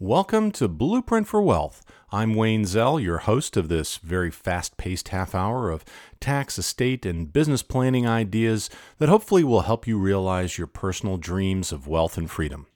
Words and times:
Welcome 0.00 0.52
to 0.52 0.68
Blueprint 0.68 1.26
for 1.26 1.42
Wealth. 1.42 1.84
I'm 2.12 2.34
Wayne 2.34 2.64
Zell, 2.66 3.00
your 3.00 3.18
host 3.18 3.56
of 3.56 3.68
this 3.68 3.96
very 3.96 4.30
fast 4.30 4.76
paced 4.76 5.08
half 5.08 5.34
hour 5.34 5.70
of 5.72 5.84
tax, 6.20 6.56
estate, 6.56 7.04
and 7.04 7.32
business 7.32 7.64
planning 7.64 8.06
ideas 8.06 8.70
that 8.98 9.08
hopefully 9.08 9.42
will 9.42 9.62
help 9.62 9.88
you 9.88 9.98
realize 9.98 10.56
your 10.56 10.68
personal 10.68 11.16
dreams 11.16 11.72
of 11.72 11.88
wealth 11.88 12.16
and 12.16 12.30
freedom. 12.30 12.68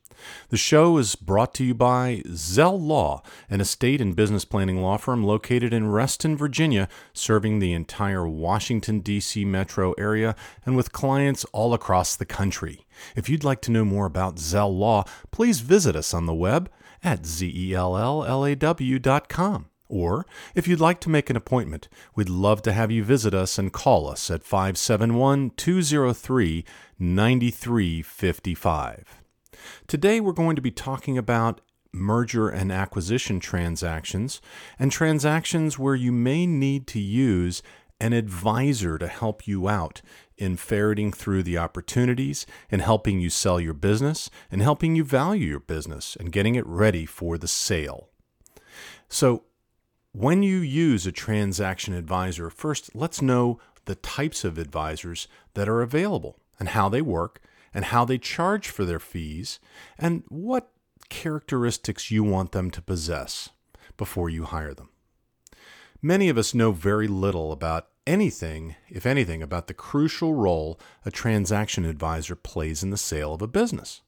The 0.48 0.56
show 0.56 0.98
is 0.98 1.14
brought 1.14 1.54
to 1.54 1.64
you 1.64 1.74
by 1.74 2.24
Zell 2.34 2.80
Law, 2.80 3.22
an 3.48 3.60
estate 3.60 4.00
and 4.00 4.16
business 4.16 4.44
planning 4.44 4.82
law 4.82 4.96
firm 4.96 5.22
located 5.22 5.72
in 5.72 5.92
Reston, 5.92 6.36
Virginia, 6.36 6.88
serving 7.12 7.60
the 7.60 7.72
entire 7.72 8.26
Washington, 8.28 8.98
D.C. 8.98 9.44
metro 9.44 9.92
area 9.92 10.34
and 10.66 10.74
with 10.74 10.92
clients 10.92 11.44
all 11.52 11.72
across 11.72 12.16
the 12.16 12.24
country. 12.24 12.84
If 13.14 13.28
you'd 13.28 13.44
like 13.44 13.60
to 13.62 13.70
know 13.70 13.84
more 13.84 14.06
about 14.06 14.40
Zell 14.40 14.76
Law, 14.76 15.04
please 15.30 15.60
visit 15.60 15.94
us 15.94 16.12
on 16.12 16.26
the 16.26 16.34
web 16.34 16.68
at 17.02 17.22
zellaw.com. 17.22 18.26
Or, 19.88 20.26
if 20.54 20.66
you'd 20.66 20.80
like 20.80 21.00
to 21.00 21.10
make 21.10 21.28
an 21.28 21.36
appointment, 21.36 21.90
we'd 22.14 22.30
love 22.30 22.62
to 22.62 22.72
have 22.72 22.90
you 22.90 23.04
visit 23.04 23.34
us 23.34 23.58
and 23.58 23.70
call 23.70 24.08
us 24.08 24.30
at 24.30 24.42
571 24.42 25.50
203 25.50 26.64
9355. 26.98 29.22
Today, 29.86 30.18
we're 30.18 30.32
going 30.32 30.56
to 30.56 30.62
be 30.62 30.70
talking 30.70 31.18
about 31.18 31.60
merger 31.92 32.48
and 32.48 32.72
acquisition 32.72 33.38
transactions 33.38 34.40
and 34.78 34.90
transactions 34.90 35.78
where 35.78 35.94
you 35.94 36.10
may 36.10 36.46
need 36.46 36.86
to 36.86 36.98
use 36.98 37.62
an 38.00 38.14
advisor 38.14 38.96
to 38.98 39.06
help 39.06 39.46
you 39.46 39.68
out 39.68 40.00
in 40.42 40.56
ferreting 40.56 41.12
through 41.12 41.44
the 41.44 41.56
opportunities 41.56 42.44
and 42.68 42.82
helping 42.82 43.20
you 43.20 43.30
sell 43.30 43.60
your 43.60 43.74
business 43.74 44.28
and 44.50 44.60
helping 44.60 44.96
you 44.96 45.04
value 45.04 45.46
your 45.46 45.60
business 45.60 46.16
and 46.16 46.32
getting 46.32 46.56
it 46.56 46.66
ready 46.66 47.06
for 47.06 47.38
the 47.38 47.46
sale. 47.46 48.08
So, 49.08 49.44
when 50.14 50.42
you 50.42 50.58
use 50.58 51.06
a 51.06 51.12
transaction 51.12 51.94
advisor, 51.94 52.50
first 52.50 52.94
let's 52.94 53.22
know 53.22 53.60
the 53.84 53.94
types 53.94 54.44
of 54.44 54.58
advisors 54.58 55.28
that 55.54 55.68
are 55.68 55.80
available 55.80 56.38
and 56.58 56.70
how 56.70 56.88
they 56.88 57.00
work 57.00 57.40
and 57.72 57.86
how 57.86 58.04
they 58.04 58.18
charge 58.18 58.68
for 58.68 58.84
their 58.84 59.00
fees 59.00 59.60
and 59.96 60.24
what 60.28 60.70
characteristics 61.08 62.10
you 62.10 62.24
want 62.24 62.52
them 62.52 62.70
to 62.72 62.82
possess 62.82 63.50
before 63.96 64.28
you 64.28 64.44
hire 64.44 64.74
them. 64.74 64.90
Many 66.02 66.28
of 66.28 66.36
us 66.36 66.52
know 66.52 66.72
very 66.72 67.06
little 67.06 67.52
about 67.52 67.91
anything, 68.06 68.76
if 68.88 69.06
anything, 69.06 69.42
about 69.42 69.66
the 69.66 69.74
crucial 69.74 70.34
role 70.34 70.78
a 71.04 71.10
transaction 71.10 71.84
advisor 71.84 72.34
plays 72.34 72.82
in 72.82 72.90
the 72.90 72.96
sale 72.96 73.34
of 73.34 73.42
a 73.42 73.46
business. 73.46 74.02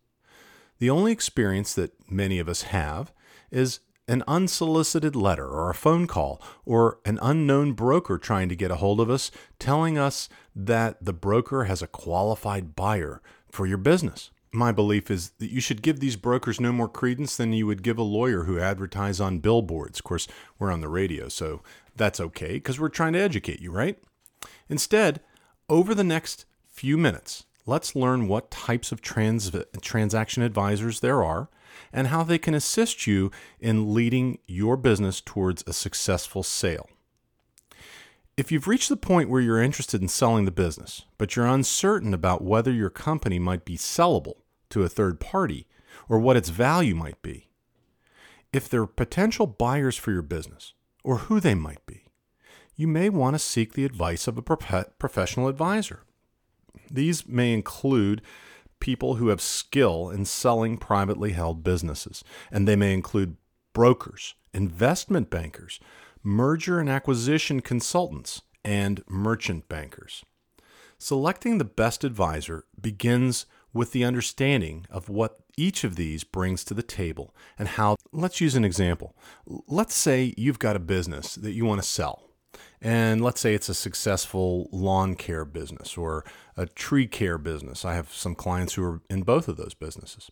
The 0.78 0.90
only 0.90 1.12
experience 1.12 1.74
that 1.74 1.92
many 2.10 2.38
of 2.38 2.48
us 2.48 2.62
have 2.62 3.12
is 3.50 3.80
an 4.06 4.22
unsolicited 4.28 5.16
letter 5.16 5.46
or 5.46 5.70
a 5.70 5.74
phone 5.74 6.06
call 6.06 6.42
or 6.64 6.98
an 7.04 7.18
unknown 7.22 7.72
broker 7.72 8.18
trying 8.18 8.48
to 8.48 8.56
get 8.56 8.70
a 8.70 8.76
hold 8.76 9.00
of 9.00 9.08
us 9.08 9.30
telling 9.58 9.96
us 9.96 10.28
that 10.54 11.02
the 11.02 11.12
broker 11.12 11.64
has 11.64 11.80
a 11.80 11.86
qualified 11.86 12.76
buyer 12.76 13.22
for 13.50 13.66
your 13.66 13.78
business. 13.78 14.30
My 14.54 14.70
belief 14.70 15.10
is 15.10 15.30
that 15.40 15.50
you 15.50 15.60
should 15.60 15.82
give 15.82 15.98
these 15.98 16.14
brokers 16.14 16.60
no 16.60 16.70
more 16.70 16.88
credence 16.88 17.36
than 17.36 17.52
you 17.52 17.66
would 17.66 17.82
give 17.82 17.98
a 17.98 18.02
lawyer 18.02 18.44
who 18.44 18.60
advertise 18.60 19.20
on 19.20 19.40
billboards. 19.40 19.98
Of 19.98 20.04
course, 20.04 20.28
we're 20.60 20.70
on 20.70 20.80
the 20.80 20.88
radio, 20.88 21.28
so 21.28 21.60
that's 21.96 22.20
okay 22.20 22.52
because 22.52 22.78
we're 22.78 22.88
trying 22.88 23.14
to 23.14 23.18
educate 23.18 23.60
you, 23.60 23.72
right? 23.72 23.98
Instead, 24.68 25.20
over 25.68 25.92
the 25.92 26.04
next 26.04 26.44
few 26.68 26.96
minutes, 26.96 27.46
let's 27.66 27.96
learn 27.96 28.28
what 28.28 28.52
types 28.52 28.92
of 28.92 29.00
trans- 29.00 29.50
transaction 29.80 30.44
advisors 30.44 31.00
there 31.00 31.24
are 31.24 31.48
and 31.92 32.06
how 32.06 32.22
they 32.22 32.38
can 32.38 32.54
assist 32.54 33.08
you 33.08 33.32
in 33.58 33.92
leading 33.92 34.38
your 34.46 34.76
business 34.76 35.20
towards 35.20 35.64
a 35.66 35.72
successful 35.72 36.44
sale. 36.44 36.88
If 38.36 38.52
you've 38.52 38.68
reached 38.68 38.88
the 38.88 38.96
point 38.96 39.28
where 39.28 39.40
you're 39.40 39.60
interested 39.60 40.00
in 40.00 40.06
selling 40.06 40.44
the 40.44 40.52
business, 40.52 41.06
but 41.18 41.34
you're 41.34 41.46
uncertain 41.46 42.14
about 42.14 42.44
whether 42.44 42.70
your 42.70 42.90
company 42.90 43.40
might 43.40 43.64
be 43.64 43.76
sellable 43.76 44.43
to 44.74 44.82
a 44.82 44.88
third 44.88 45.20
party 45.20 45.66
or 46.08 46.18
what 46.18 46.36
its 46.36 46.48
value 46.48 46.94
might 46.94 47.22
be, 47.22 47.48
if 48.52 48.68
there 48.68 48.82
are 48.82 48.86
potential 48.86 49.46
buyers 49.46 49.96
for 49.96 50.10
your 50.10 50.22
business, 50.22 50.74
or 51.02 51.18
who 51.18 51.38
they 51.38 51.54
might 51.54 51.84
be, 51.86 52.04
you 52.76 52.88
may 52.88 53.08
want 53.08 53.34
to 53.34 53.38
seek 53.38 53.72
the 53.72 53.84
advice 53.84 54.26
of 54.26 54.36
a 54.36 54.42
professional 54.42 55.48
advisor. 55.48 56.02
These 56.90 57.28
may 57.28 57.52
include 57.52 58.20
people 58.80 59.14
who 59.14 59.28
have 59.28 59.40
skill 59.40 60.10
in 60.10 60.24
selling 60.24 60.76
privately 60.76 61.32
held 61.32 61.62
businesses, 61.62 62.24
and 62.50 62.66
they 62.66 62.76
may 62.76 62.92
include 62.92 63.36
brokers, 63.72 64.34
investment 64.52 65.30
bankers, 65.30 65.78
merger 66.22 66.80
and 66.80 66.88
acquisition 66.90 67.60
consultants, 67.60 68.42
and 68.64 69.04
merchant 69.08 69.68
bankers. 69.68 70.24
Selecting 70.98 71.58
the 71.58 71.64
best 71.64 72.02
advisor 72.02 72.64
begins 72.80 73.46
with 73.74 73.92
the 73.92 74.04
understanding 74.04 74.86
of 74.88 75.10
what 75.10 75.40
each 75.56 75.84
of 75.84 75.96
these 75.96 76.24
brings 76.24 76.64
to 76.64 76.74
the 76.74 76.82
table 76.82 77.34
and 77.58 77.68
how. 77.68 77.96
Let's 78.12 78.40
use 78.40 78.54
an 78.54 78.64
example. 78.64 79.14
Let's 79.46 79.94
say 79.94 80.32
you've 80.36 80.58
got 80.58 80.76
a 80.76 80.80
business 80.80 81.34
that 81.34 81.52
you 81.52 81.66
want 81.66 81.82
to 81.82 81.86
sell. 81.86 82.22
And 82.80 83.22
let's 83.22 83.40
say 83.40 83.54
it's 83.54 83.68
a 83.68 83.74
successful 83.74 84.68
lawn 84.70 85.16
care 85.16 85.44
business 85.44 85.96
or 85.96 86.24
a 86.56 86.66
tree 86.66 87.06
care 87.06 87.38
business. 87.38 87.84
I 87.84 87.94
have 87.94 88.12
some 88.12 88.34
clients 88.34 88.74
who 88.74 88.84
are 88.84 89.00
in 89.10 89.22
both 89.22 89.48
of 89.48 89.56
those 89.56 89.74
businesses. 89.74 90.30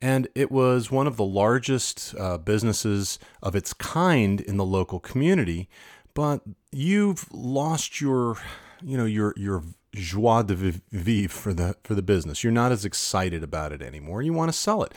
And 0.00 0.26
it 0.34 0.50
was 0.50 0.90
one 0.90 1.06
of 1.06 1.16
the 1.16 1.24
largest 1.24 2.14
uh, 2.18 2.38
businesses 2.38 3.18
of 3.42 3.54
its 3.54 3.72
kind 3.74 4.40
in 4.40 4.56
the 4.56 4.64
local 4.64 4.98
community, 4.98 5.68
but 6.14 6.40
you've 6.72 7.30
lost 7.30 8.00
your, 8.00 8.36
you 8.82 8.96
know, 8.96 9.04
your 9.04 9.34
your 9.36 9.62
joie 9.92 10.42
de 10.42 10.54
vivre 10.90 11.28
for 11.28 11.52
the 11.52 11.76
for 11.82 11.94
the 11.94 12.02
business. 12.02 12.44
You're 12.44 12.52
not 12.52 12.72
as 12.72 12.84
excited 12.84 13.42
about 13.42 13.72
it 13.72 13.82
anymore. 13.82 14.22
You 14.22 14.32
want 14.32 14.52
to 14.52 14.58
sell 14.58 14.82
it. 14.82 14.94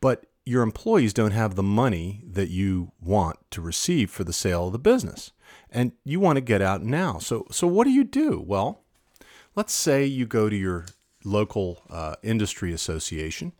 But 0.00 0.26
your 0.46 0.62
employees 0.62 1.12
don't 1.12 1.32
have 1.32 1.54
the 1.54 1.62
money 1.62 2.22
that 2.26 2.48
you 2.48 2.92
want 3.00 3.38
to 3.50 3.60
receive 3.60 4.10
for 4.10 4.24
the 4.24 4.32
sale 4.32 4.66
of 4.66 4.72
the 4.72 4.78
business. 4.78 5.32
And 5.70 5.92
you 6.04 6.20
want 6.20 6.36
to 6.36 6.40
get 6.40 6.62
out 6.62 6.82
now. 6.82 7.18
So 7.18 7.46
so 7.50 7.66
what 7.66 7.84
do 7.84 7.90
you 7.90 8.04
do? 8.04 8.42
Well, 8.44 8.82
let's 9.54 9.72
say 9.72 10.04
you 10.04 10.26
go 10.26 10.48
to 10.48 10.56
your 10.56 10.86
local 11.24 11.82
uh, 11.90 12.14
industry 12.22 12.72
association 12.72 13.52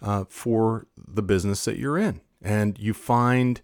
uh, 0.00 0.24
for 0.28 0.86
the 0.96 1.22
business 1.22 1.64
that 1.64 1.76
you're 1.76 1.98
in, 1.98 2.20
and 2.40 2.78
you 2.78 2.94
find 2.94 3.60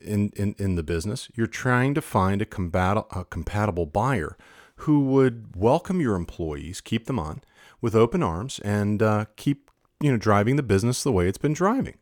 in, 0.00 0.30
in, 0.36 0.54
in 0.58 0.76
the 0.76 0.82
business, 0.82 1.28
you're 1.34 1.46
trying 1.46 1.94
to 1.94 2.00
find 2.00 2.40
a, 2.40 2.46
combat- 2.46 3.04
a 3.14 3.24
compatible 3.24 3.86
buyer 3.86 4.36
who 4.80 5.00
would 5.00 5.56
welcome 5.56 6.00
your 6.00 6.14
employees, 6.14 6.80
keep 6.80 7.06
them 7.06 7.18
on 7.18 7.42
with 7.80 7.94
open 7.94 8.22
arms, 8.22 8.58
and 8.60 9.02
uh, 9.02 9.26
keep 9.36 9.70
you 10.00 10.10
know 10.10 10.18
driving 10.18 10.56
the 10.56 10.62
business 10.62 11.02
the 11.02 11.12
way 11.12 11.28
it's 11.28 11.38
been 11.38 11.52
driving. 11.52 11.98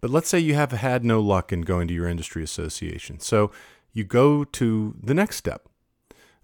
But 0.00 0.10
let's 0.10 0.28
say 0.28 0.38
you 0.38 0.54
have 0.54 0.72
had 0.72 1.04
no 1.04 1.20
luck 1.20 1.52
in 1.52 1.62
going 1.62 1.88
to 1.88 1.94
your 1.94 2.08
industry 2.08 2.42
association, 2.42 3.20
so 3.20 3.50
you 3.92 4.04
go 4.04 4.44
to 4.44 4.96
the 5.02 5.14
next 5.14 5.36
step. 5.36 5.68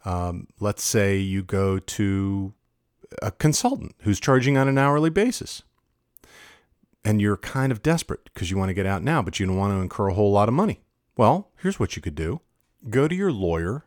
Um, 0.04 0.46
let's 0.60 0.84
say 0.84 1.16
you 1.16 1.42
go 1.42 1.78
to 1.78 2.54
a 3.22 3.30
consultant 3.30 3.94
who's 4.02 4.20
charging 4.20 4.56
on 4.56 4.68
an 4.68 4.78
hourly 4.78 5.10
basis. 5.10 5.62
And 7.04 7.20
you're 7.20 7.36
kind 7.36 7.70
of 7.70 7.82
desperate 7.82 8.24
because 8.24 8.50
you 8.50 8.58
want 8.58 8.70
to 8.70 8.74
get 8.74 8.86
out 8.86 9.02
now, 9.02 9.22
but 9.22 9.38
you 9.38 9.46
don't 9.46 9.56
want 9.56 9.72
to 9.72 9.80
incur 9.80 10.08
a 10.08 10.14
whole 10.14 10.32
lot 10.32 10.48
of 10.48 10.54
money. 10.54 10.80
Well, 11.16 11.50
here's 11.58 11.78
what 11.78 11.96
you 11.96 12.02
could 12.02 12.16
do 12.16 12.40
go 12.90 13.08
to 13.08 13.14
your 13.14 13.32
lawyer 13.32 13.85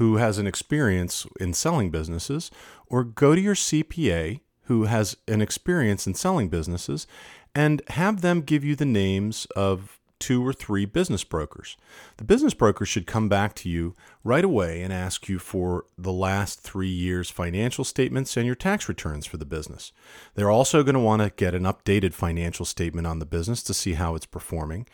who 0.00 0.16
has 0.16 0.38
an 0.38 0.46
experience 0.46 1.26
in 1.38 1.52
selling 1.52 1.90
businesses, 1.90 2.50
or 2.86 3.04
go 3.04 3.34
to 3.34 3.40
your 3.40 3.54
CPA 3.54 4.40
who 4.62 4.84
has 4.84 5.14
an 5.28 5.42
experience 5.42 6.06
in 6.06 6.14
selling 6.14 6.48
businesses 6.48 7.06
and 7.54 7.82
have 7.88 8.22
them 8.22 8.40
give 8.40 8.64
you 8.64 8.74
the 8.74 8.86
names 8.86 9.44
of 9.54 9.99
two 10.20 10.46
or 10.46 10.52
three 10.52 10.84
business 10.84 11.24
brokers. 11.24 11.76
The 12.18 12.24
business 12.24 12.54
broker 12.54 12.86
should 12.86 13.06
come 13.06 13.28
back 13.28 13.54
to 13.56 13.68
you 13.68 13.96
right 14.22 14.44
away 14.44 14.82
and 14.82 14.92
ask 14.92 15.28
you 15.28 15.40
for 15.40 15.86
the 15.98 16.12
last 16.12 16.60
three 16.60 16.88
years' 16.88 17.30
financial 17.30 17.84
statements 17.84 18.36
and 18.36 18.46
your 18.46 18.54
tax 18.54 18.88
returns 18.88 19.26
for 19.26 19.38
the 19.38 19.44
business. 19.44 19.92
They're 20.34 20.50
also 20.50 20.84
going 20.84 20.94
to 20.94 21.00
want 21.00 21.22
to 21.22 21.32
get 21.34 21.54
an 21.54 21.64
updated 21.64 22.14
financial 22.14 22.64
statement 22.64 23.06
on 23.06 23.18
the 23.18 23.26
business 23.26 23.62
to 23.64 23.74
see 23.74 23.94
how 23.94 24.14
it's 24.14 24.26
performing 24.26 24.86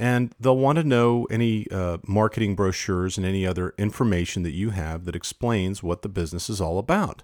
and 0.00 0.34
they'll 0.40 0.56
want 0.56 0.78
to 0.78 0.82
know 0.82 1.26
any 1.30 1.70
uh, 1.70 1.98
marketing 2.06 2.56
brochures 2.56 3.18
and 3.18 3.26
any 3.26 3.46
other 3.46 3.74
information 3.76 4.42
that 4.44 4.54
you 4.54 4.70
have 4.70 5.04
that 5.04 5.14
explains 5.14 5.82
what 5.82 6.00
the 6.00 6.08
business 6.08 6.48
is 6.48 6.58
all 6.58 6.78
about. 6.78 7.22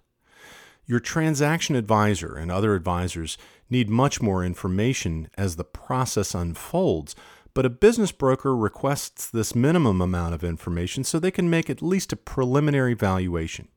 Your 0.84 1.00
transaction 1.00 1.74
advisor 1.74 2.36
and 2.36 2.52
other 2.52 2.74
advisors 2.74 3.38
need 3.70 3.88
much 3.88 4.20
more 4.20 4.44
information 4.44 5.28
as 5.38 5.56
the 5.56 5.64
process 5.64 6.34
unfolds, 6.34 7.16
but 7.56 7.64
a 7.64 7.70
business 7.70 8.12
broker 8.12 8.54
requests 8.54 9.30
this 9.30 9.54
minimum 9.54 10.02
amount 10.02 10.34
of 10.34 10.44
information 10.44 11.02
so 11.02 11.18
they 11.18 11.30
can 11.30 11.48
make 11.48 11.70
at 11.70 11.80
least 11.80 12.12
a 12.12 12.16
preliminary 12.16 12.92
valuation. 12.92 13.68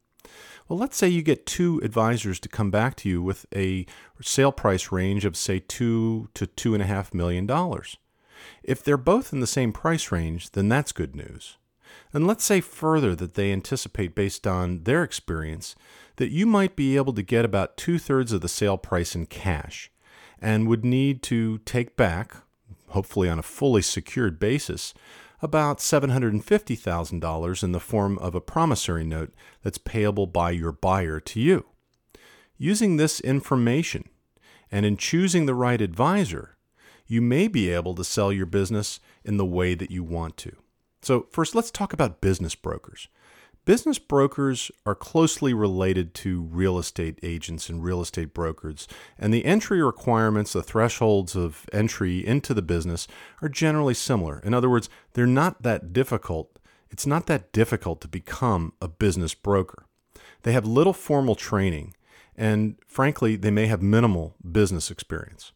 Well, 0.68 0.78
let's 0.78 0.98
say 0.98 1.08
you 1.08 1.22
get 1.22 1.46
two 1.46 1.80
advisors 1.82 2.42
to 2.42 2.50
come 2.50 2.72
back 2.72 2.98
to 2.98 3.08
you 3.08 3.22
with 3.22 3.46
a 3.56 3.86
sale 4.20 4.52
price 4.52 4.92
range 4.92 5.24
of, 5.24 5.38
say, 5.38 5.60
two 5.60 6.28
to 6.34 6.46
two 6.46 6.74
and 6.74 6.84
a 6.84 6.88
half 6.88 7.14
million 7.14 7.48
dollars. 7.48 7.96
If 8.64 8.84
they're 8.84 8.98
both 8.98 9.32
in 9.32 9.40
the 9.40 9.48
same 9.48 9.72
price 9.72 10.12
range, 10.12 10.52
then 10.52 10.68
that's 10.68 10.92
good 10.92 11.16
news. 11.16 11.56
And 12.12 12.28
let's 12.28 12.44
say 12.44 12.60
further 12.60 13.16
that 13.16 13.36
they 13.36 13.54
anticipate, 13.54 14.14
based 14.14 14.46
on 14.46 14.84
their 14.84 15.04
experience, 15.04 15.74
that 16.18 16.32
you 16.32 16.46
might 16.46 16.76
be 16.76 16.98
able 16.98 17.14
to 17.14 17.24
get 17.24 17.46
about 17.46 17.78
two 17.78 17.98
thirds 17.98 18.34
of 18.34 18.42
the 18.42 18.50
sale 18.50 18.78
price 18.78 19.16
in 19.16 19.26
cash 19.26 19.90
and 20.42 20.68
would 20.68 20.84
need 20.84 21.24
to 21.24 21.60
take 21.60 21.96
back, 21.96 22.44
hopefully 22.92 23.30
on 23.30 23.40
a 23.40 23.44
fully 23.44 23.82
secured 23.82 24.40
basis, 24.40 24.94
about 25.42 25.80
$750,000 25.80 27.64
in 27.64 27.72
the 27.72 27.80
form 27.80 28.18
of 28.20 28.36
a 28.36 28.42
promissory 28.42 29.06
note 29.06 29.34
that's 29.64 29.78
payable 29.78 30.28
by 30.28 30.52
your 30.52 30.72
buyer 30.72 31.20
to 31.20 31.40
you. 31.40 31.66
Using 32.58 32.98
this 32.98 33.22
information 33.22 34.10
and 34.72 34.86
in 34.86 34.98
choosing 34.98 35.46
the 35.46 35.56
right 35.56 35.82
advisor, 35.82 36.58
you 37.08 37.22
may 37.22 37.48
be 37.48 37.70
able 37.70 37.96
to 37.96 38.04
sell 38.04 38.32
your 38.32 38.46
business 38.46 39.00
in 39.24 39.38
the 39.38 39.46
way 39.46 39.74
that 39.76 39.92
you 39.92 40.04
want 40.04 40.38
to. 40.38 40.56
So, 41.02 41.28
first, 41.32 41.56
let's 41.56 41.72
talk 41.72 41.94
about 41.94 42.22
business 42.22 42.56
brokers. 42.56 43.08
Business 43.66 44.00
brokers 44.00 44.72
are 44.86 44.96
closely 44.96 45.54
related 45.54 46.14
to 46.16 46.42
real 46.42 46.80
estate 46.80 47.20
agents 47.22 47.70
and 47.70 47.84
real 47.84 48.02
estate 48.02 48.34
brokers, 48.34 48.88
and 49.18 49.32
the 49.32 49.46
entry 49.46 49.84
requirements, 49.84 50.54
the 50.54 50.64
thresholds 50.64 51.36
of 51.36 51.68
entry 51.72 52.26
into 52.26 52.54
the 52.54 52.64
business, 52.64 53.08
are 53.42 53.50
generally 53.50 53.94
similar. 53.94 54.40
In 54.40 54.54
other 54.56 54.70
words, 54.70 54.90
they're 55.14 55.28
not 55.28 55.62
that 55.62 55.94
difficult. 55.94 56.58
It's 56.90 57.06
not 57.06 57.28
that 57.28 57.52
difficult 57.52 58.02
to 58.02 58.08
become 58.08 58.74
a 58.82 58.88
business 58.88 59.36
broker. 59.36 59.86
They 60.42 60.54
have 60.54 60.66
little 60.66 60.94
formal 60.94 61.36
training, 61.36 61.96
and 62.36 62.78
frankly, 62.88 63.36
they 63.36 63.52
may 63.52 63.68
have 63.68 63.84
minimal 63.84 64.36
business 64.52 64.90
experience. 64.90 65.52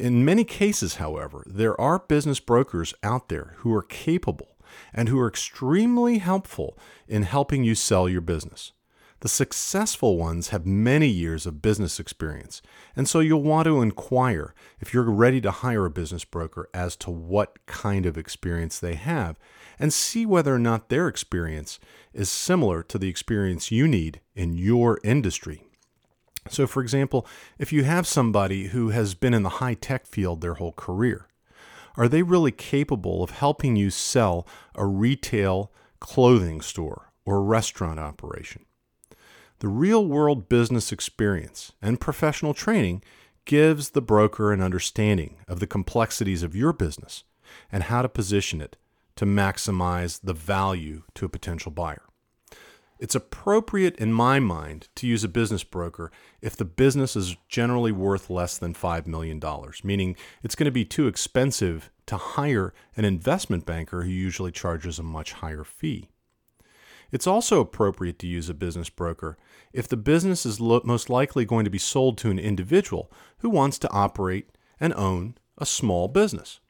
In 0.00 0.24
many 0.24 0.42
cases, 0.42 0.96
however, 0.96 1.44
there 1.46 1.80
are 1.80 2.00
business 2.00 2.40
brokers 2.40 2.94
out 3.04 3.28
there 3.28 3.54
who 3.58 3.72
are 3.72 3.82
capable 3.82 4.56
and 4.92 5.08
who 5.08 5.18
are 5.18 5.28
extremely 5.28 6.18
helpful 6.18 6.78
in 7.06 7.22
helping 7.22 7.64
you 7.64 7.74
sell 7.74 8.08
your 8.08 8.20
business. 8.20 8.72
The 9.20 9.28
successful 9.28 10.16
ones 10.16 10.48
have 10.48 10.64
many 10.64 11.08
years 11.08 11.44
of 11.44 11.60
business 11.60 11.98
experience, 11.98 12.62
and 12.94 13.08
so 13.08 13.18
you'll 13.18 13.42
want 13.42 13.66
to 13.66 13.82
inquire 13.82 14.54
if 14.78 14.94
you're 14.94 15.10
ready 15.10 15.40
to 15.40 15.50
hire 15.50 15.86
a 15.86 15.90
business 15.90 16.24
broker 16.24 16.68
as 16.72 16.94
to 16.96 17.10
what 17.10 17.66
kind 17.66 18.06
of 18.06 18.16
experience 18.16 18.78
they 18.78 18.94
have 18.94 19.36
and 19.76 19.92
see 19.92 20.24
whether 20.24 20.54
or 20.54 20.58
not 20.60 20.88
their 20.88 21.08
experience 21.08 21.80
is 22.12 22.30
similar 22.30 22.82
to 22.84 22.96
the 22.96 23.08
experience 23.08 23.72
you 23.72 23.88
need 23.88 24.20
in 24.36 24.56
your 24.56 25.00
industry. 25.02 25.64
So, 26.48 26.68
for 26.68 26.80
example, 26.80 27.26
if 27.58 27.72
you 27.72 27.84
have 27.84 28.06
somebody 28.06 28.68
who 28.68 28.90
has 28.90 29.14
been 29.14 29.34
in 29.34 29.42
the 29.42 29.48
high 29.48 29.74
tech 29.74 30.06
field 30.06 30.40
their 30.40 30.54
whole 30.54 30.72
career, 30.72 31.26
are 31.98 32.08
they 32.08 32.22
really 32.22 32.52
capable 32.52 33.24
of 33.24 33.32
helping 33.32 33.74
you 33.74 33.90
sell 33.90 34.46
a 34.76 34.86
retail 34.86 35.72
clothing 35.98 36.60
store 36.60 37.12
or 37.26 37.42
restaurant 37.42 37.98
operation? 37.98 38.64
The 39.58 39.68
real 39.68 40.06
world 40.06 40.48
business 40.48 40.92
experience 40.92 41.72
and 41.82 42.00
professional 42.00 42.54
training 42.54 43.02
gives 43.44 43.90
the 43.90 44.00
broker 44.00 44.52
an 44.52 44.60
understanding 44.60 45.38
of 45.48 45.58
the 45.58 45.66
complexities 45.66 46.44
of 46.44 46.54
your 46.54 46.72
business 46.72 47.24
and 47.72 47.82
how 47.82 48.02
to 48.02 48.08
position 48.08 48.60
it 48.60 48.76
to 49.16 49.26
maximize 49.26 50.20
the 50.22 50.34
value 50.34 51.02
to 51.14 51.24
a 51.24 51.28
potential 51.28 51.72
buyer. 51.72 52.02
It's 52.98 53.14
appropriate, 53.14 53.96
in 53.96 54.12
my 54.12 54.40
mind, 54.40 54.88
to 54.96 55.06
use 55.06 55.22
a 55.22 55.28
business 55.28 55.62
broker 55.62 56.10
if 56.40 56.56
the 56.56 56.64
business 56.64 57.14
is 57.14 57.36
generally 57.48 57.92
worth 57.92 58.28
less 58.28 58.58
than 58.58 58.74
$5 58.74 59.06
million, 59.06 59.40
meaning 59.84 60.16
it's 60.42 60.56
going 60.56 60.64
to 60.64 60.72
be 60.72 60.84
too 60.84 61.06
expensive 61.06 61.90
to 62.06 62.16
hire 62.16 62.74
an 62.96 63.04
investment 63.04 63.64
banker 63.64 64.02
who 64.02 64.10
usually 64.10 64.50
charges 64.50 64.98
a 64.98 65.04
much 65.04 65.34
higher 65.34 65.64
fee. 65.64 66.08
It's 67.10 67.26
also 67.26 67.60
appropriate 67.60 68.18
to 68.18 68.26
use 68.26 68.48
a 68.48 68.54
business 68.54 68.90
broker 68.90 69.38
if 69.72 69.88
the 69.88 69.96
business 69.96 70.44
is 70.44 70.60
lo- 70.60 70.82
most 70.84 71.08
likely 71.08 71.44
going 71.44 71.64
to 71.64 71.70
be 71.70 71.78
sold 71.78 72.18
to 72.18 72.30
an 72.30 72.38
individual 72.38 73.10
who 73.38 73.48
wants 73.48 73.78
to 73.78 73.90
operate 73.90 74.50
and 74.80 74.92
own 74.94 75.36
a 75.56 75.64
small 75.66 76.08
business. 76.08 76.60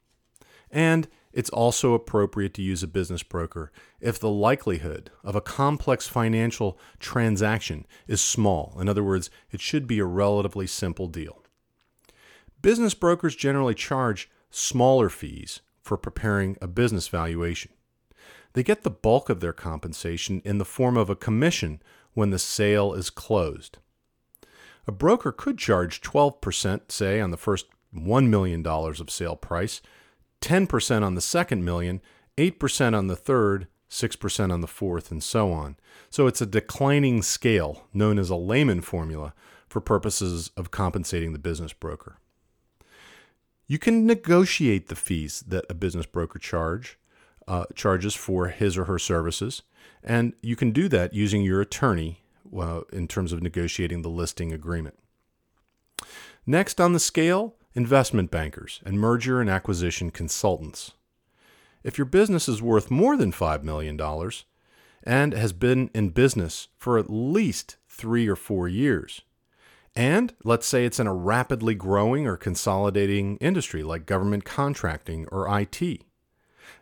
And 0.71 1.07
it's 1.31 1.49
also 1.49 1.93
appropriate 1.93 2.53
to 2.55 2.61
use 2.61 2.81
a 2.81 2.87
business 2.87 3.23
broker 3.23 3.71
if 3.99 4.19
the 4.19 4.29
likelihood 4.29 5.11
of 5.23 5.35
a 5.35 5.41
complex 5.41 6.07
financial 6.07 6.79
transaction 6.99 7.85
is 8.07 8.21
small. 8.21 8.75
In 8.79 8.89
other 8.89 9.03
words, 9.03 9.29
it 9.51 9.61
should 9.61 9.87
be 9.87 9.99
a 9.99 10.05
relatively 10.05 10.65
simple 10.65 11.07
deal. 11.07 11.43
Business 12.61 12.93
brokers 12.93 13.35
generally 13.35 13.75
charge 13.75 14.29
smaller 14.49 15.09
fees 15.09 15.61
for 15.81 15.97
preparing 15.97 16.57
a 16.61 16.67
business 16.67 17.07
valuation. 17.07 17.71
They 18.53 18.63
get 18.63 18.83
the 18.83 18.89
bulk 18.89 19.29
of 19.29 19.39
their 19.39 19.53
compensation 19.53 20.41
in 20.43 20.57
the 20.57 20.65
form 20.65 20.97
of 20.97 21.09
a 21.09 21.15
commission 21.15 21.81
when 22.13 22.31
the 22.31 22.39
sale 22.39 22.93
is 22.93 23.09
closed. 23.09 23.77
A 24.87 24.91
broker 24.91 25.31
could 25.31 25.59
charge 25.59 26.01
12%, 26.01 26.91
say, 26.91 27.21
on 27.21 27.29
the 27.29 27.37
first 27.37 27.67
$1 27.95 28.27
million 28.27 28.65
of 28.65 29.09
sale 29.09 29.35
price 29.35 29.81
10% 30.41 31.03
on 31.03 31.15
the 31.15 31.21
second 31.21 31.63
million, 31.65 32.01
8% 32.37 32.97
on 32.97 33.07
the 33.07 33.15
third, 33.15 33.67
6% 33.89 34.53
on 34.53 34.61
the 34.61 34.67
fourth, 34.67 35.11
and 35.11 35.23
so 35.23 35.51
on. 35.51 35.75
So 36.09 36.27
it's 36.27 36.41
a 36.41 36.45
declining 36.45 37.21
scale 37.21 37.87
known 37.93 38.19
as 38.19 38.29
a 38.29 38.35
Lehman 38.35 38.81
formula 38.81 39.33
for 39.67 39.81
purposes 39.81 40.51
of 40.55 40.71
compensating 40.71 41.33
the 41.33 41.39
business 41.39 41.73
broker. 41.73 42.17
You 43.67 43.77
can 43.77 44.05
negotiate 44.05 44.87
the 44.87 44.95
fees 44.95 45.43
that 45.47 45.65
a 45.69 45.75
business 45.75 46.07
broker 46.07 46.39
charge 46.39 46.97
uh, 47.47 47.65
charges 47.75 48.15
for 48.15 48.47
his 48.47 48.77
or 48.77 48.85
her 48.85 48.99
services, 48.99 49.63
and 50.03 50.33
you 50.41 50.55
can 50.55 50.71
do 50.71 50.87
that 50.89 51.13
using 51.13 51.41
your 51.43 51.61
attorney 51.61 52.23
uh, 52.57 52.81
in 52.91 53.07
terms 53.07 53.33
of 53.33 53.43
negotiating 53.43 54.01
the 54.01 54.09
listing 54.09 54.51
agreement. 54.51 54.97
Next 56.45 56.81
on 56.81 56.93
the 56.93 56.99
scale 56.99 57.55
investment 57.79 58.29
bankers, 58.29 58.81
and 58.83 58.99
merger 58.99 59.39
and 59.39 59.49
acquisition 59.49 60.11
consultants. 60.11 60.91
If 61.81 61.97
your 61.97 62.03
business 62.03 62.49
is 62.49 62.61
worth 62.61 62.91
more 62.91 63.15
than 63.15 63.31
$5 63.31 63.63
million 63.63 63.97
and 65.01 65.33
has 65.33 65.53
been 65.53 65.89
in 65.95 66.09
business 66.09 66.67
for 66.77 66.97
at 66.97 67.09
least 67.09 67.77
three 67.87 68.27
or 68.27 68.35
four 68.35 68.67
years, 68.67 69.21
and 69.95 70.33
let's 70.43 70.67
say 70.67 70.83
it's 70.83 70.99
in 70.99 71.07
a 71.07 71.13
rapidly 71.13 71.73
growing 71.73 72.27
or 72.27 72.35
consolidating 72.35 73.37
industry 73.37 73.81
like 73.81 74.05
government 74.05 74.43
contracting 74.43 75.25
or 75.31 75.47
IT. 75.57 75.81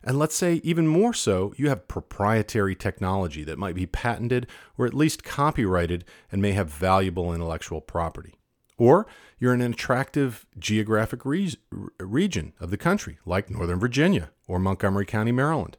And 0.03 0.17
let's 0.17 0.35
say, 0.35 0.61
even 0.63 0.87
more 0.87 1.13
so, 1.13 1.53
you 1.57 1.69
have 1.69 1.87
proprietary 1.87 2.73
technology 2.73 3.43
that 3.43 3.59
might 3.59 3.75
be 3.75 3.85
patented 3.85 4.47
or 4.79 4.87
at 4.87 4.95
least 4.95 5.23
copyrighted 5.23 6.05
and 6.31 6.41
may 6.41 6.53
have 6.53 6.71
valuable 6.71 7.35
intellectual 7.35 7.81
property. 7.81 8.36
Or 8.77 9.07
you're 9.39 9.53
in 9.53 9.61
an 9.61 9.73
attractive 9.73 10.45
geographic 10.57 11.25
re- 11.25 11.55
region 11.99 12.53
of 12.59 12.69
the 12.69 12.77
country, 12.77 13.17
like 13.25 13.49
Northern 13.49 13.79
Virginia 13.79 14.31
or 14.47 14.59
Montgomery 14.59 15.05
County, 15.05 15.31
Maryland. 15.31 15.77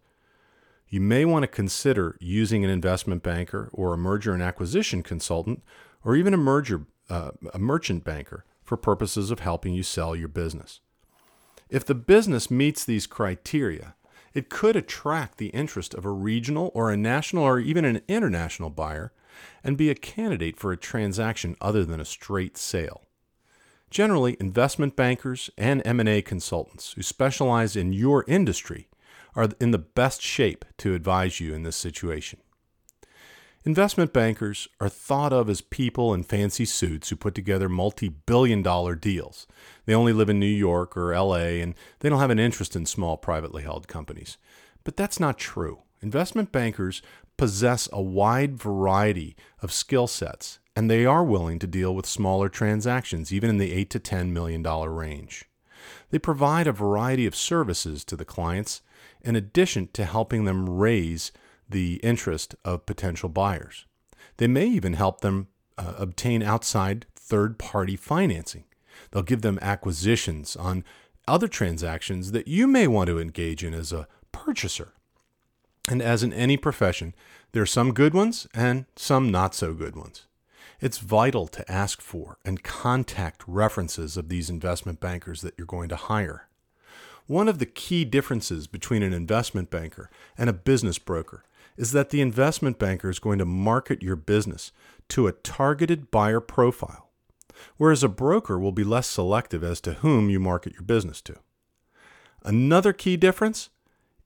You 0.89 1.01
may 1.01 1.25
want 1.25 1.43
to 1.43 1.49
consider 1.49 2.17
using 2.19 2.65
an 2.65 2.71
investment 2.71 3.23
banker 3.23 3.69
or 3.73 3.93
a 3.93 3.99
merger 3.99 4.33
and 4.33 4.43
acquisition 4.43 5.03
consultant 5.03 5.63
or 6.05 6.17
even 6.17 6.33
a 6.33 6.39
merger 6.39 6.87
uh, 7.11 7.31
a 7.55 7.59
merchant 7.59 8.05
banker 8.05 8.45
for 8.63 8.77
purposes 8.77 9.31
of 9.31 9.41
helping 9.41 9.73
you 9.73 9.83
sell 9.83 10.15
your 10.15 10.29
business. 10.29 10.81
If 11.71 11.85
the 11.85 11.95
business 11.95 12.51
meets 12.51 12.85
these 12.85 13.07
criteria, 13.07 13.95
it 14.35 14.51
could 14.51 14.77
attract 14.77 15.39
the 15.39 15.49
interest 15.49 15.95
of 15.95 16.05
a 16.05 16.11
regional 16.11 16.71
or 16.75 16.91
a 16.91 16.97
national 16.97 17.45
or 17.45 17.59
even 17.59 17.85
an 17.85 18.03
international 18.09 18.71
buyer 18.71 19.13
and 19.63 19.77
be 19.77 19.91
a 19.91 19.95
candidate 19.95 20.57
for 20.57 20.73
a 20.73 20.77
transaction 20.77 21.57
other 21.61 21.85
than 21.85 22.01
a 22.01 22.05
straight 22.05 22.57
sale. 22.57 23.03
Generally, 23.91 24.37
investment 24.39 24.97
bankers 24.97 25.51
and 25.57 25.83
M&A 25.85 26.21
consultants 26.23 26.93
who 26.93 27.03
specialize 27.03 27.75
in 27.75 27.93
your 27.93 28.25
industry 28.29 28.89
are 29.35 29.49
in 29.61 29.71
the 29.71 29.79
best 29.79 30.21
shape 30.21 30.65
to 30.79 30.95
advise 30.95 31.41
you 31.41 31.55
in 31.55 31.63
this 31.63 31.77
situation. 31.77 32.41
Investment 33.65 34.13
bankers 34.13 34.69
are 34.81 34.89
thought 34.89 35.33
of 35.33 35.51
as 35.51 35.61
people 35.61 36.15
in 36.15 36.23
fancy 36.23 36.65
suits 36.65 37.09
who 37.09 37.17
put 37.17 37.35
together 37.35 37.69
multi 37.69 38.09
billion 38.09 38.63
dollar 38.63 38.95
deals. 38.95 39.47
They 39.85 39.95
only 39.95 40.13
live 40.13 40.31
in 40.31 40.39
New 40.39 40.47
York 40.47 40.97
or 40.97 41.15
LA 41.15 41.61
and 41.61 41.75
they 42.01 42.09
don't 42.09 42.21
have 42.21 42.31
an 42.31 42.39
interest 42.39 42.77
in 42.77 42.87
small 42.87 43.17
privately 43.17 43.63
held 43.63 43.89
companies. 43.89 44.39
But 44.85 44.97
that's 44.97 45.21
not 45.21 45.39
true. 45.39 45.81
Investment 46.01 46.53
bankers 46.53 47.03
possess 47.39 47.89
a 47.91 48.03
wide 48.03 48.59
variety 48.59 49.35
of 49.63 49.73
skill 49.73 50.07
sets, 50.07 50.59
and 50.77 50.91
they 50.91 51.07
are 51.07 51.25
willing 51.25 51.59
to 51.61 51.67
deal 51.67 51.95
with 51.95 52.05
smaller 52.05 52.51
transactions, 52.51 53.33
even 53.33 53.49
in 53.49 53.57
the 53.57 53.73
8 53.73 53.89
to 53.91 53.99
10 53.99 54.33
million 54.35 54.63
dollar 54.63 54.93
range. 54.93 55.47
They 56.11 56.19
provide 56.19 56.67
a 56.67 56.73
variety 56.73 57.25
of 57.25 57.35
services 57.35 58.05
to 58.05 58.17
the 58.17 58.27
clients 58.27 58.83
in 59.23 59.37
addition 59.37 59.89
to 59.95 60.05
helping 60.05 60.45
them 60.45 60.69
raise 60.69 61.33
the 61.69 61.95
interest 62.03 62.55
of 62.65 62.87
potential 62.87 63.29
buyers. 63.29 63.87
They 64.37 64.47
may 64.47 64.67
even 64.67 64.95
help 64.95 65.21
them 65.21 65.49
uh, 65.77 65.95
obtain 65.97 66.43
outside 66.43 67.07
third 67.15 67.59
party 67.59 67.97
financing. 67.97 68.65
They'll 69.11 69.23
give 69.23 69.43
them 69.43 69.59
acquisitions 69.63 70.57
on 70.57 70.85
other 71.27 71.49
transactions 71.49 72.33
that 72.33 72.49
you 72.49 72.67
may 72.67 72.87
want 72.87 73.09
to 73.09 73.21
engage 73.21 73.63
in 73.63 73.75
as 73.75 73.93
a 73.93 74.09
purchaser. 74.33 74.95
And 75.89 76.03
as 76.03 76.23
in 76.23 76.35
any 76.35 76.59
profession, 76.59 77.15
there 77.53 77.63
are 77.63 77.67
some 77.67 77.95
good 77.95 78.13
ones 78.13 78.47
and 78.53 78.85
some 78.95 79.31
not 79.31 79.55
so 79.55 79.73
good 79.73 79.97
ones. 79.97 80.27
It's 80.81 80.99
vital 80.99 81.49
to 81.49 81.71
ask 81.71 82.03
for 82.03 82.39
and 82.45 82.63
contact 82.63 83.43
references 83.47 84.17
of 84.19 84.29
these 84.29 84.51
investment 84.51 85.01
bankers 85.01 85.41
that 85.41 85.55
you're 85.57 85.67
going 85.67 85.89
to 85.89 85.97
hire. 85.97 86.47
One 87.27 87.49
of 87.49 87.59
the 87.59 87.67
key 87.67 88.05
differences 88.05 88.67
between 88.67 89.03
an 89.03 89.15
investment 89.15 89.71
banker 89.71 90.11
and 90.37 90.49
a 90.49 90.53
business 90.53 90.99
broker 90.99 91.45
is 91.77 91.93
that 91.93 92.11
the 92.11 92.21
investment 92.21 92.79
banker 92.79 93.09
is 93.09 93.19
going 93.19 93.39
to 93.39 93.45
market 93.45 94.03
your 94.03 94.17
business 94.17 94.73
to 95.09 95.27
a 95.27 95.33
targeted 95.33 96.11
buyer 96.11 96.41
profile, 96.41 97.09
whereas 97.77 98.03
a 98.03 98.09
broker 98.09 98.59
will 98.59 98.73
be 98.73 98.85
less 98.85 99.07
selective 99.07 99.65
as 99.65 99.81
to 99.81 99.95
whom 99.95 100.29
you 100.29 100.39
market 100.39 100.75
your 100.75 100.83
business 100.83 101.23
to. 101.23 101.37
Another 102.45 102.93
key 102.93 103.17
difference 103.17 103.71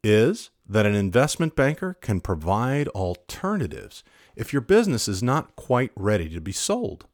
is 0.02 0.50
that 0.68 0.86
an 0.86 0.94
investment 0.94 1.54
banker 1.54 1.94
can 2.00 2.20
provide 2.20 2.88
alternatives 2.88 4.02
if 4.34 4.52
your 4.52 4.62
business 4.62 5.08
is 5.08 5.22
not 5.22 5.54
quite 5.56 5.90
ready 5.94 6.28
to 6.30 6.40
be 6.40 6.52
sold. 6.52 7.06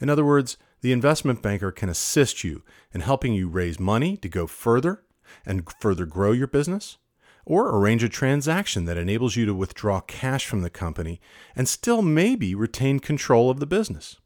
In 0.00 0.08
other 0.08 0.24
words, 0.24 0.56
the 0.80 0.92
investment 0.92 1.42
banker 1.42 1.72
can 1.72 1.88
assist 1.88 2.44
you 2.44 2.62
in 2.92 3.00
helping 3.00 3.34
you 3.34 3.48
raise 3.48 3.78
money 3.78 4.16
to 4.16 4.28
go 4.28 4.46
further 4.46 5.02
and 5.44 5.68
further 5.80 6.06
grow 6.06 6.32
your 6.32 6.46
business, 6.46 6.98
or 7.44 7.74
arrange 7.74 8.02
a 8.02 8.08
transaction 8.08 8.84
that 8.84 8.98
enables 8.98 9.36
you 9.36 9.46
to 9.46 9.54
withdraw 9.54 10.00
cash 10.00 10.46
from 10.46 10.62
the 10.62 10.70
company 10.70 11.20
and 11.56 11.68
still 11.68 12.02
maybe 12.02 12.54
retain 12.54 13.00
control 13.00 13.50
of 13.50 13.58
the 13.58 13.66
business. 13.66 14.16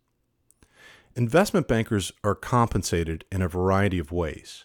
Investment 1.15 1.69
bankers 1.69 2.13
are 2.25 2.35
compensated 2.35 3.25
in 3.31 3.43
a 3.43 3.49
variety 3.49 3.99
of 3.99 4.13
ways. 4.13 4.65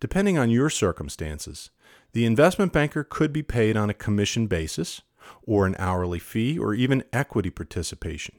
Depending 0.00 0.38
on 0.38 0.50
your 0.50 0.70
circumstances, 0.70 1.70
the 2.12 2.24
investment 2.24 2.72
banker 2.72 3.04
could 3.04 3.32
be 3.32 3.42
paid 3.42 3.76
on 3.76 3.90
a 3.90 3.94
commission 3.94 4.46
basis, 4.46 5.02
or 5.46 5.66
an 5.66 5.76
hourly 5.78 6.18
fee, 6.18 6.58
or 6.58 6.74
even 6.74 7.04
equity 7.12 7.50
participation. 7.50 8.36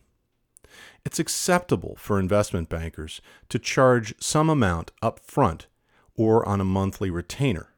It's 1.05 1.19
acceptable 1.19 1.95
for 1.97 2.19
investment 2.19 2.69
bankers 2.69 3.21
to 3.49 3.59
charge 3.59 4.15
some 4.19 4.49
amount 4.49 4.91
up 5.01 5.19
front 5.19 5.67
or 6.15 6.47
on 6.47 6.61
a 6.61 6.65
monthly 6.65 7.09
retainer. 7.09 7.73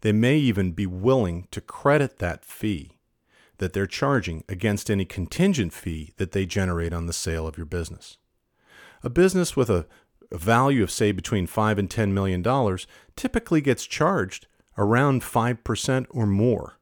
They 0.00 0.12
may 0.12 0.36
even 0.38 0.72
be 0.72 0.86
willing 0.86 1.48
to 1.50 1.60
credit 1.60 2.18
that 2.18 2.44
fee 2.44 2.92
that 3.58 3.72
they're 3.72 3.86
charging 3.86 4.44
against 4.48 4.90
any 4.90 5.04
contingent 5.04 5.72
fee 5.72 6.12
that 6.18 6.32
they 6.32 6.44
generate 6.46 6.92
on 6.92 7.06
the 7.06 7.12
sale 7.12 7.46
of 7.46 7.56
your 7.56 7.66
business. 7.66 8.18
A 9.02 9.08
business 9.08 9.56
with 9.56 9.70
a, 9.70 9.86
value 10.32 10.82
of, 10.82 10.90
say, 10.90 11.12
between 11.12 11.46
5 11.46 11.78
and 11.78 11.88
$10 11.88 12.12
million 12.12 12.44
typically 13.16 13.60
gets 13.60 13.86
charged 13.86 14.46
around 14.78 15.22
5% 15.22 16.06
or 16.10 16.26
more, 16.26 16.78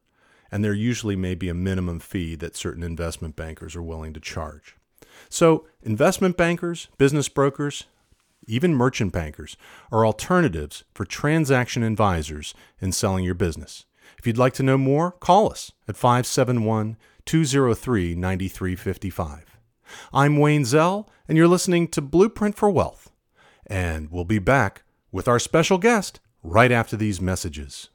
and 0.51 0.63
there 0.63 0.73
usually 0.73 1.15
may 1.15 1.35
be 1.35 1.49
a 1.49 1.53
minimum 1.53 1.99
fee 1.99 2.35
that 2.35 2.55
certain 2.55 2.83
investment 2.83 3.35
bankers 3.35 3.75
are 3.75 3.83
willing 3.83 4.13
to 4.13 4.19
charge. 4.19 4.75
So, 5.29 5.65
investment 5.81 6.37
bankers, 6.37 6.89
business 6.97 7.29
brokers, 7.29 7.85
even 8.47 8.75
merchant 8.75 9.11
bankers 9.11 9.57
are 9.91 10.05
alternatives 10.05 10.83
for 10.93 11.05
transaction 11.05 11.83
advisors 11.83 12.53
in 12.79 12.91
selling 12.91 13.23
your 13.23 13.33
business. 13.33 13.85
If 14.19 14.27
you'd 14.27 14.37
like 14.37 14.53
to 14.55 14.63
know 14.63 14.77
more, 14.77 15.11
call 15.11 15.51
us 15.51 15.71
at 15.87 15.97
571 15.97 16.97
203 17.25 18.15
9355. 18.15 19.57
I'm 20.13 20.37
Wayne 20.37 20.65
Zell, 20.65 21.09
and 21.27 21.37
you're 21.37 21.47
listening 21.47 21.87
to 21.89 22.01
Blueprint 22.01 22.55
for 22.55 22.69
Wealth. 22.69 23.11
And 23.65 24.11
we'll 24.11 24.25
be 24.25 24.39
back 24.39 24.83
with 25.11 25.27
our 25.27 25.39
special 25.39 25.77
guest 25.77 26.19
right 26.43 26.71
after 26.71 26.95
these 26.95 27.19
messages. 27.21 27.89